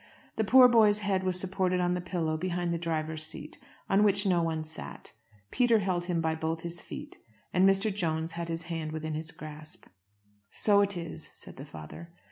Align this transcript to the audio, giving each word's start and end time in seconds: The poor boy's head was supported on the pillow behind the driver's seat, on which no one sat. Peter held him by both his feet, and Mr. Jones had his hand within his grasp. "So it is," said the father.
The 0.35 0.43
poor 0.43 0.67
boy's 0.67 1.01
head 1.01 1.21
was 1.23 1.39
supported 1.39 1.79
on 1.79 1.93
the 1.93 2.01
pillow 2.01 2.35
behind 2.35 2.73
the 2.73 2.79
driver's 2.79 3.23
seat, 3.23 3.59
on 3.87 4.01
which 4.03 4.25
no 4.25 4.41
one 4.41 4.63
sat. 4.63 5.11
Peter 5.51 5.77
held 5.77 6.05
him 6.05 6.21
by 6.21 6.33
both 6.33 6.61
his 6.61 6.81
feet, 6.81 7.19
and 7.53 7.69
Mr. 7.69 7.93
Jones 7.93 8.31
had 8.31 8.49
his 8.49 8.63
hand 8.63 8.93
within 8.93 9.13
his 9.13 9.29
grasp. 9.29 9.85
"So 10.49 10.81
it 10.81 10.97
is," 10.97 11.29
said 11.35 11.57
the 11.57 11.65
father. 11.65 12.09